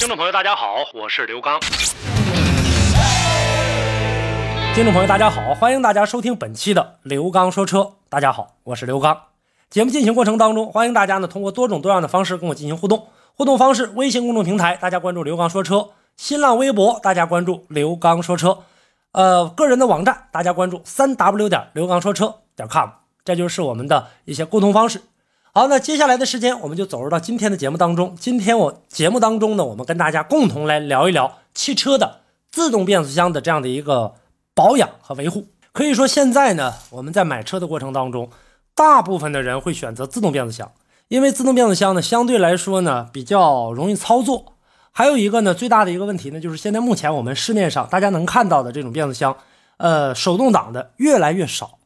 [0.00, 1.60] 听众朋友，大家好，我是刘刚。
[4.74, 7.96] 听众朋友，大家好，欢迎大家收听本期的刘刚说车。
[8.08, 9.24] 大家好，我是刘刚。
[9.68, 13.08] 节目进行过程当中，欢迎大家呢通过多种多样的方式跟我进行互动。
[13.34, 18.60] 互动方式：微信公众平台，大家关注刘刚说车；新浪微博，大家关注刘刚说车。
[19.12, 22.88] 呃，个人的网站，大家关注三 w 点刘刚说车点 com，
[23.22, 25.02] 这就是我们的一些沟通方式。
[25.52, 28.14] 好，那接下来的时间，我们就走入到今天的节目当中。
[28.20, 32.20] 今天我节目当中呢，我们跟大家共同来聊一聊汽车的
[32.52, 34.14] 自动变速箱的这样的一个
[34.54, 35.48] 保养和维护。
[35.72, 38.30] 可以说，现在呢，我们在买车的过程当中，
[38.76, 40.70] 大部分的人会选择自动变速箱，
[41.08, 44.54] 因为自动变速箱呢，相对来说呢比较容易操作。
[44.92, 49.36] 还有一个呢，最大的一个问题呢，就是现在目前我们市面上大家能看到的这种变速箱，
[49.78, 51.79] 呃，手动挡的越来越少。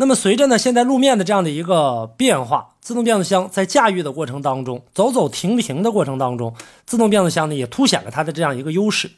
[0.00, 6.54] 那么随着呢现在路面的这样的一个变化，自动变速箱在驾驭的过程当中，走走停停的过程当中，
[6.86, 9.10] 自动变速箱呢也凸显了它的这样一个优势，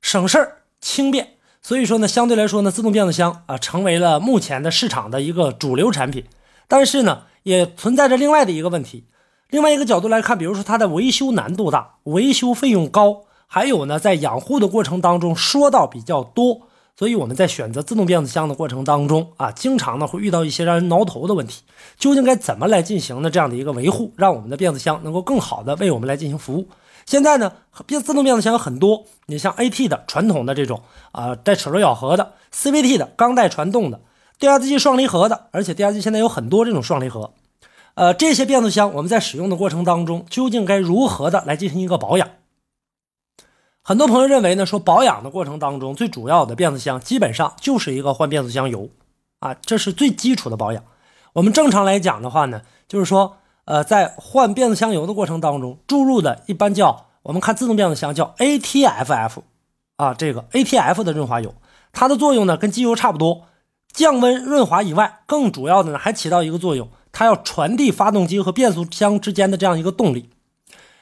[0.00, 1.34] 省事儿、轻便。
[1.60, 6.24] 所以说呢，相对来说呢，自动变速箱啊成为了目前的市场的一个主流产品。
[6.66, 9.04] 但是呢，也存在着另外的一个问题，
[9.50, 16.62] 另外一个角度来看，比如说它的维修难度大，维修费用高，还有呢在养护的过程当中说道比较多。
[17.00, 21.62] 所以我们在选择自动变速箱的过程当中啊，经常呢会遇到一些让人挠头的问题。
[21.96, 23.30] 究竟该怎么来进行呢？
[23.30, 26.68] 这样的一个维护，让我们的变速箱能够更好的为我们来进行服务。
[27.06, 27.52] 现在呢，
[27.86, 33.98] 变自动变速箱有很多，你像 AT 的传统的这种啊带齿轮咬合的，CVT 的钢带传动的
[34.38, 37.32] ，DSG 双离合的，而且 DSG 现在有很多这种双离合。
[37.94, 42.28] 呃，这些变速箱我们在使用的过程当中，究竟该如何的来进行一个保养？
[43.82, 48.90] 很多朋友认为呢，说保养的过程当中，最主要的变速箱基本上就是一个换变速箱油，
[49.38, 50.84] 啊，这是最基础的保养。
[51.32, 59.38] 我们正常来讲的话呢，就是说，呃，在换变速箱油的过程当中，注入的一般叫我们看自动变速箱叫 ATFF，
[59.96, 61.54] 啊，这个 ATF 的润滑油，
[61.92, 63.46] 它的作用呢跟机油差不多，
[63.92, 70.28] 降温润滑以外，更主要的呢还起到一个作用，它要传递发动机和变速箱之间的这样一个动力。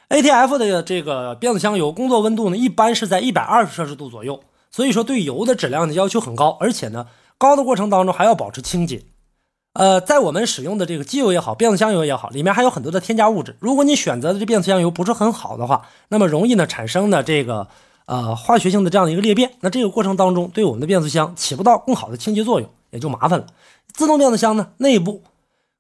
[0.09, 9.03] ATF 的这个变速箱油工作温度呢，一般是在一百二十摄氏度左右，所以说对油的质量的要求很高，而且呢，高的过程当中还要保持清洁。
[9.75, 13.55] 呃，在我们使用的这个机油也好，变速箱油也好，里面还有很多的添加物质。
[13.61, 17.69] 如果你选择的这变速箱油不是很好的话，那么容易呢产生呢这个
[18.07, 23.47] 呃化学性的这样的一个裂变，那这个过程当中对我们的变速箱起不到更好的清洁作用，也就麻烦了。
[23.93, 25.23] 自动变速箱呢，内部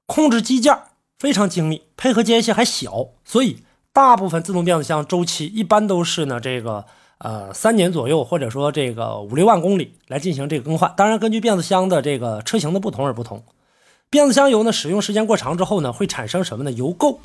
[0.04, 0.78] 控制机件
[1.18, 3.62] 非常精密，配合间隙还小，所以。
[3.98, 6.84] 大部分自动变速箱周期一般都是呢，这个
[7.18, 10.94] 呃三年左右，或者说这个五六万公里来进行这个更换。
[10.96, 13.42] 当然，根据变速箱的这个车型的不同而不同。
[14.08, 16.70] 变速箱油呢，使用时间过长之后呢，会产生什么呢？
[16.70, 17.18] 油垢。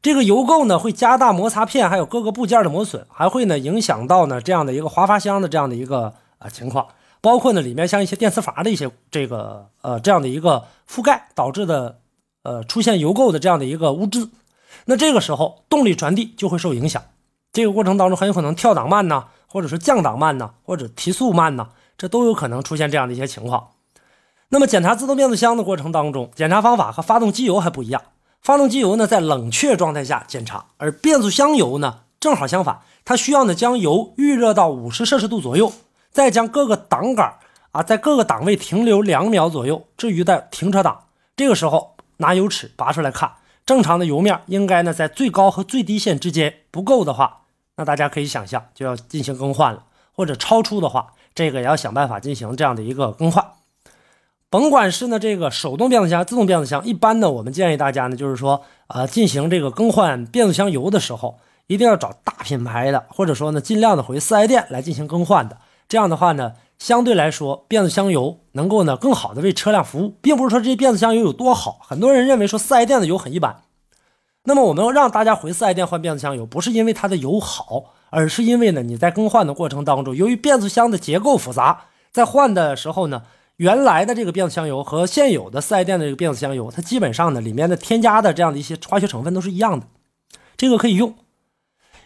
[0.00, 6.86] 这个油垢呢，会加大摩擦片还有各个部件的磨损，还会呢影响到呢这样的一个滑阀箱的这样的一个啊情况，
[7.20, 11.98] 包括呢里面像一些电磁阀的一些这个呃这样的一个覆盖导致的
[12.42, 14.30] 呃出现油垢的这样的一个污渍。
[14.84, 17.02] 那这个时候动力传递就会受影响，
[17.52, 23.68] 这个过程当中很有可能跳档慢呐，或者是降档慢呐，或者提速慢呐，这都有可能出现这样的一些情况。
[24.48, 28.02] 那么检查自动变速箱的过程当中，检查方法和发动机油还不一样。
[28.40, 35.72] 发动机油呢在冷却状态下检查，而变速箱油呢正好相反，它需要呢将油预热到五十摄氏度左右，
[36.12, 37.38] 再将各个档杆
[37.72, 43.32] 啊在各个档位停留两秒左右，至于在停车档，这个时候拿油尺拔出来看。
[43.66, 47.42] 正常的油面应该呢在最高和最低线之间，不够的话，
[47.76, 53.52] 那大家可以想象就要进行更换了，或者超出的话，这个也要想办法进行这样的一个更换。
[54.50, 65.58] 甭管是呢这个手动变速箱、自动变速箱，一般呢我们建议大家呢就是说，呃，进行这个更换变速箱油的时候，一定要找大品牌的，或者说呢尽量的回四 S 店来进行更换的。
[65.88, 66.52] 这样的话呢。
[66.78, 71.78] 相对来说，变速箱油能够呢更好的为车辆服务，并不是说这些变速箱油有多好。
[71.82, 73.62] 很多人认为说四 S 店的油很一般，
[74.44, 83.22] 那么我们要让大家回四 S 店换变速箱油，不是因为它的油好，而是因为呢你在更换的过程当中，由于变速箱的结构复杂，在换的时候呢，
[83.56, 89.86] 原来的这个变速箱油和现有的四 S 店的这个变速箱油，它基本上呢里面的添加的这样的一些化学成分都是一样的，
[90.56, 91.14] 这个可以用。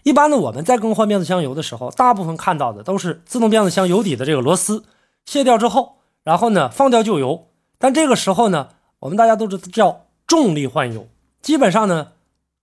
[0.05, 4.85] 一般呢，我们在更换变速箱油的时候，大部分看到的都是自动变速箱油底的这个螺丝
[5.27, 7.49] 卸掉之后，然后呢放掉旧油。
[7.79, 8.69] 但这个时候呢，
[9.01, 11.07] 我们大家都知道叫重力换油，
[11.43, 12.13] 基本上呢，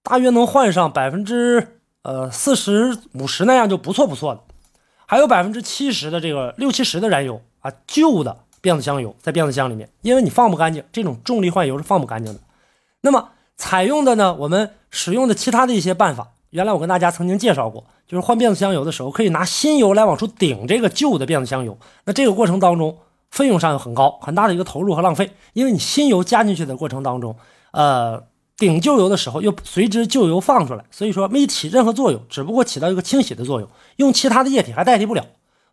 [0.01, 4.41] 大约能换上百分之呃四十五十那样就不错不错的，
[5.05, 12.39] 还有百分之七十的这个六七十的燃油啊，旧的变速箱油在变速箱里面，因为你放不干净，这种重力换油是放不干净的。
[13.01, 16.29] 那么采用的呢，我们使用的其他的一些办法。
[16.55, 21.77] 原来我跟大家曾经介绍过，就是换变速箱油的时候，可以拿新油来往出顶这个旧的变速箱油。
[22.05, 22.97] 那这个过程当中，
[23.29, 25.31] 费用上又很高，很大的一个投入和浪费。
[25.51, 27.35] 因为你新油加进去的过程当中，
[27.71, 28.23] 呃，
[28.55, 33.67] 顶旧油的时候又随之旧油放出来，所以说没起任何作用，只不过起到一个清洗的作用，
[33.97, 35.25] 用其他的液体还代替不了，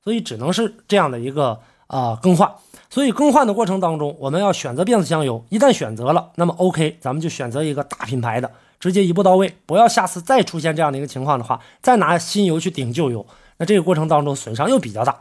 [0.02, 2.50] 所以只能是这样的一个啊更换。
[2.90, 8.50] 所以更换的过程当中，我们要选择变速箱油，一旦选择了，那么 OK，咱们就选择一个大品牌的。
[8.82, 13.24] 直接一步到位，不要下次再出现这样的一个情况的话，再拿新油去顶旧油，
[13.58, 15.14] 那这个过程当中损伤又比较大。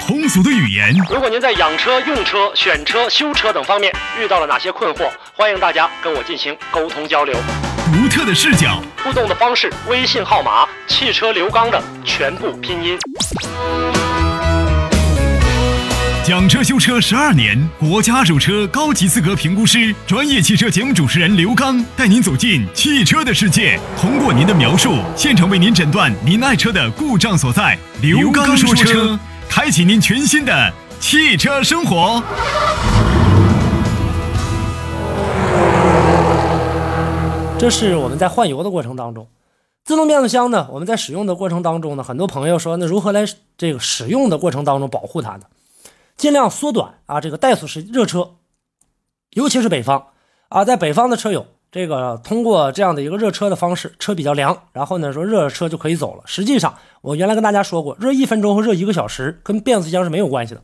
[0.00, 7.36] 通俗的语言，如果您在养车、用车、选车、修车等方面遇到了哪些困惑，欢迎大家跟我进行沟通交流。
[7.92, 12.98] 独特的视角，互动的方式，微信号码汽车刘刚的全部拼音。
[16.24, 27.76] 讲车修车十二年，国家二手车高级资格评估师，专业汽车节目主持人刘刚带您走进汽车的世界，通过您的描述，现场为您诊断您爱车的故障所在。
[28.00, 32.22] 刘刚说车，开启您全新的汽车生活。
[37.58, 39.26] 这是我们在换油的过程当中，
[39.84, 43.24] 自动变速箱呢，我们在使用的过程当中呢，很多朋友说，那如何来
[43.58, 45.40] 这个使用的过程当中保护它呢？
[46.22, 48.36] 尽量缩短啊，这个怠速时热车，
[49.30, 50.10] 尤其是北方
[50.50, 56.22] 啊，在北方的车友，这个通过这样的一个热车的方式，车比较凉，然后呢说热车就可以走了。
[56.24, 60.62] 实际上，我原来跟大家说过，热一分钟和热一个小时跟变速箱是没有关系的。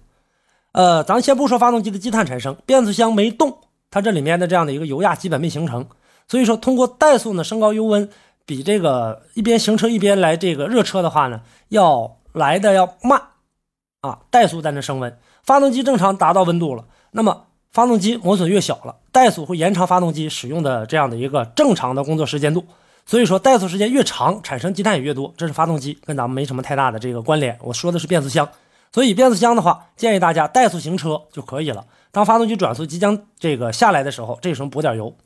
[0.70, 3.58] 呃，咱先不说发动机的积碳产生，变速箱没动，
[3.90, 5.88] 它这里面的这样的一个油压基本没形成，
[6.28, 8.08] 所以说通过怠速呢升高油温，
[8.46, 11.40] 比这个一边行车一边来这个热车的话呢，
[11.70, 13.20] 要来的要慢
[14.02, 15.18] 啊，怠速在那升温。
[15.48, 22.66] 发动机正常达到温度了，那么发动机磨损越小了，怠速会延长发动机使用的这样的一个正常的工作时间度。
[23.06, 25.32] 所以说怠速时间越长，产生积碳也越多。
[25.38, 27.58] 这是发动机，跟咱们没什么太大的这个关联。
[27.62, 28.46] 我说的是变速箱，
[28.92, 31.86] 所以变速箱的话，建议大家怠速行车就可以了。
[32.12, 35.16] 当发动机转速即将这个下来的时候，这时候补点油。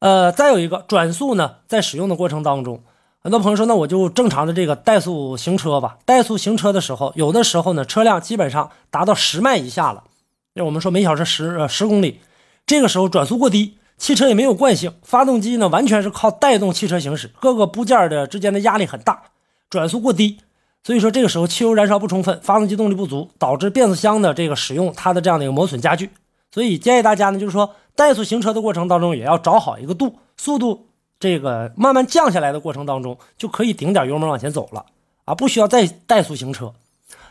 [0.00, 2.82] 呃，再有一个转速呢，在使用的过程当中。
[3.22, 5.98] 很多朋友说，那我就正常的这个怠速行车吧。
[6.06, 10.04] 怠速行车的时候，有的时候呢，车辆基本上达到十迈以下了，
[10.54, 12.20] 就我们说每小时十呃十公里，
[12.64, 19.24] 这个时候转速过低，汽车也没有惯性，发动机呢完全是靠带动汽车行驶，各个部件的之间的压力很大，
[19.68, 20.38] 转速过低，
[20.82, 26.08] 所以说这个时候汽油燃烧不充分，发动机动力不足，导致变速箱的这个使用它的这样的一个磨损加剧。
[26.50, 30.86] 所以建议大家呢，就是说怠速行车的过程当中也要找好一个度，速度。
[31.20, 34.86] 这个慢慢降下来的过程当中，就可以顶点油门往前走了
[35.26, 36.72] 啊，不需要再怠速行车。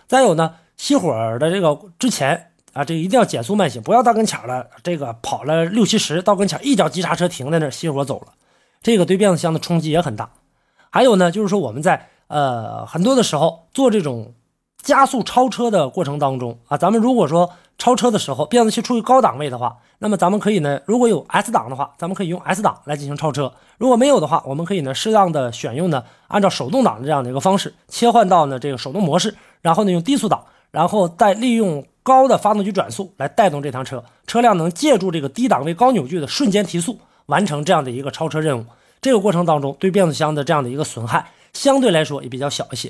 [0.08, 8.28] 再有呢，熄火的这个之前啊，这个一定要减速慢行，不要到跟前了，这个跑了六七十到跟前一脚急刹车停在那熄火走了，
[8.84, 10.30] 这个对变速箱的冲击也很大。
[10.92, 14.34] 还有呢，就是说我们在呃很多的时候做这种
[14.82, 19.78] 加速超车的过程当中啊，咱们如果说超车的时候变速器处于高档位的话。
[20.02, 38.66] 那么咱们可以呢，如果有 S 档的话，咱们可以用 S 档来进行超车；如果没有的话，我们可以呢适当的选用呢，按照手动挡的这样的一个方式切换到呢这个手动模式，然后呢用低速档，然后再利用高的发动机转速来带动这趟车，车辆能借助这个低档位高扭矩的瞬间提速，完成这样的一个超车任务。
[39.02, 42.90] 这个过程当中对变速箱的这样的一个损害相对来说也比较小一些。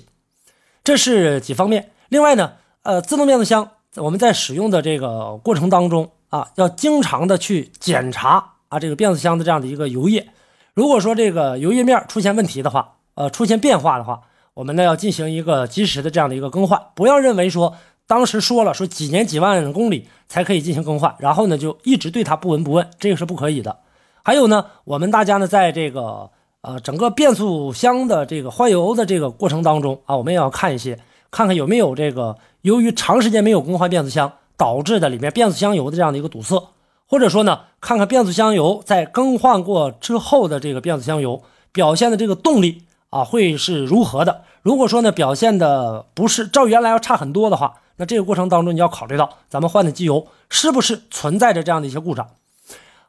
[0.84, 1.92] 这是几方面。
[2.10, 6.12] 另外呢，呃，自动变速箱我们在使用的这个过程当中。
[6.30, 10.28] 啊，要经常的去检查啊，这个变速箱的这样的一个油液，
[10.76, 14.22] 如果说这个油液面出现问题的话，呃，出现变化的话，
[14.54, 23.80] 我们呢要进行一个及时的这样的一个更换，不要认为说当时说了说几年几万公里才可以进行更换，然后呢就一直对它不闻不问，这个是不可以的。
[24.24, 26.30] 还有呢，我们大家呢在这个
[26.62, 31.00] 呃整个变速箱的这个换油的这个过程当中啊，我们也要看一些，
[31.32, 34.32] 看看有没有这个由于长时间没有更换变速箱。
[34.60, 36.62] 导致的里面变速箱油的这样的一个堵塞，
[37.08, 44.42] 或者说呢，看看变速箱油在更换过之后的这个变速箱油表现的这个动力啊，会是如何的？
[44.62, 52.28] 如果说呢表现的不是照原来要差很多的话，那这个过程当中你要考虑到咱们换的机油是不是存在着这样的一些故障。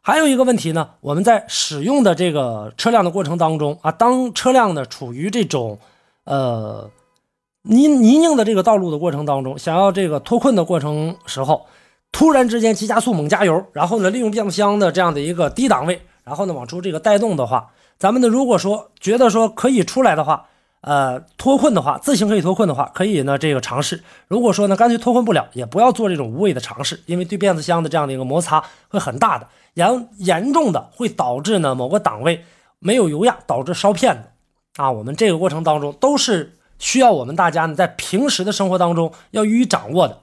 [0.02, 5.78] 还有一个问题呢，我们在使用的这个车辆的过程当中啊，当车辆呢处于这种
[6.24, 6.90] 呃
[7.62, 11.66] 泥泥泞的这个道路的过程当中，想要这个脱困的过程时候，
[12.12, 20.46] 突然之间急加速猛加油，然后呢利用变速箱的这样的一个低档位，然后呢往出这个带动的话，咱们呢如果说觉得说可以出来的话。
[20.82, 24.02] 呃，脱困的话，自行可以脱困的话，可以呢这个尝试。
[24.28, 32.44] 如果说呢干脆脱困不了，也不要做这种无谓的尝试，因为对变速箱的这样的一个摩擦会很大的，严严重的会导致呢某个档位
[32.78, 34.90] 没有油压，导致烧片子啊。
[34.90, 40.18] 我们这个过程当中都是需要我们大家呢在平时的生活当中要予以掌握的。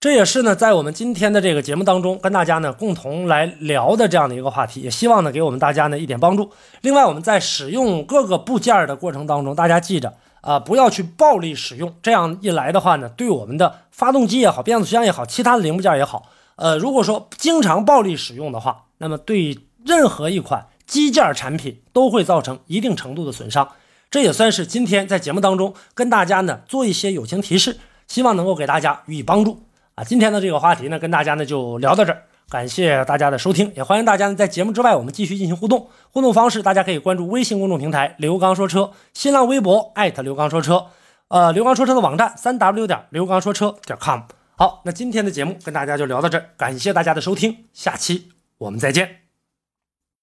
[0.00, 6.50] 这也是呢，在我们今天的这个节目当中，跟大家呢共同来聊的这样的一个话题，也希望呢给我们大家呢一点帮助。
[6.80, 11.94] 另外，我们在使用各个部件的过程当中，大家记着啊，不要去暴力使用。
[12.02, 23.68] 这样一来的话呢，对我们的发动机也好，变速箱也好，其他的零部件也好，呃，如果说经常暴力使用的话，那么对任何一款机件产品都会造成一定程度的损伤。
[24.10, 27.76] 这也算是今天在节目当中跟大家呢做一些友情提示，
[28.08, 29.60] 希望能够给大家予以帮助。
[30.00, 35.90] 啊，今天的这个话题呢，跟大家呢就聊到这儿，感谢大家的收听，也欢迎大家呢在节目之外我们继续进行互动。
[36.10, 40.86] 互动方式，大家可以关注微信公众平台“刘刚说车”，新浪微博艾特刘刚说车，
[41.28, 44.20] 呃，刘刚说车的网站三 w 点刘刚说车点 com。
[44.56, 49.19] 好，那今天的节目跟大家就聊到这儿，感谢大家的收听，下期我们再见。